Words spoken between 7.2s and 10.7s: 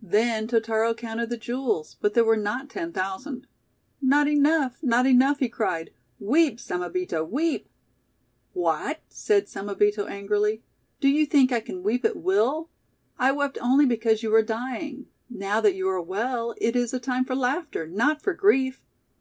weep!' "What!" said Samebito angrily;